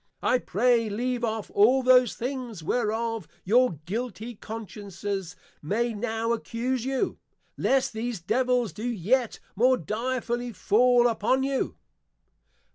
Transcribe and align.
I 0.23 0.39
pray 0.39 0.89
leave 0.89 1.23
off 1.23 1.51
all 1.53 1.83
those 1.83 2.15
things 2.15 2.63
whereof 2.63 3.27
your 3.43 3.73
guilty 3.85 4.33
Consciences 4.33 5.35
may 5.61 5.93
now 5.93 6.33
accuse 6.33 6.85
you, 6.85 7.19
lest 7.55 7.93
these 7.93 8.19
Devils 8.19 8.73
do 8.73 8.89
yet 8.89 9.39
more 9.55 9.77
direfully 9.77 10.53
fall 10.53 11.07
upon 11.07 11.43
you. 11.43 11.77